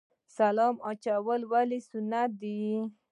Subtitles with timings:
[0.37, 2.59] سلام اچول ولې سنت دي؟